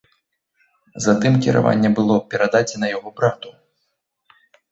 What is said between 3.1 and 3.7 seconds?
брату.